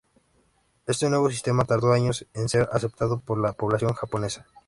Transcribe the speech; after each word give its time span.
Este 0.87 1.07
nuevo 1.11 1.29
sistema 1.29 1.63
tardó 1.65 1.93
años 1.93 2.25
en 2.33 2.49
ser 2.49 2.67
aceptado 2.71 3.19
por 3.19 3.37
la 3.37 3.53
población 3.53 3.93
japonesa. 3.93 4.47